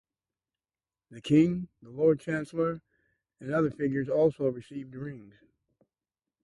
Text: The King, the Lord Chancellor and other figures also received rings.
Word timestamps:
The 1.11 1.21
King, 1.21 1.67
the 1.83 1.91
Lord 1.91 2.21
Chancellor 2.21 2.81
and 3.39 3.53
other 3.53 3.69
figures 3.69 4.09
also 4.09 4.47
received 4.47 4.95
rings. 4.95 5.35